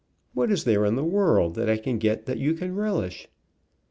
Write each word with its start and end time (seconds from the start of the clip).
What 0.33 0.49
is 0.49 0.63
there 0.63 0.83
in 0.83 0.95
the 0.95 1.03
world 1.03 1.53
that 1.53 1.69
I 1.69 1.77
can 1.77 1.99
get 1.99 2.25
that 2.25 2.39
you 2.39 2.55
can 2.55 2.73
relish?" 2.75 3.27